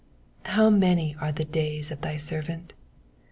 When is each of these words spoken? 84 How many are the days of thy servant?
84 0.45 0.55
How 0.55 0.69
many 0.71 1.15
are 1.19 1.31
the 1.31 1.45
days 1.45 1.91
of 1.91 2.01
thy 2.01 2.17
servant? 2.17 2.73